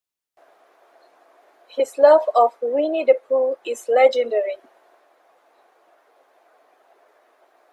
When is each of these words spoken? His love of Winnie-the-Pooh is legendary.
His 1.75 1.99
love 1.99 2.21
of 2.35 2.53
Winnie-the-Pooh 2.59 3.57
is 3.63 3.87
legendary. 3.87 4.55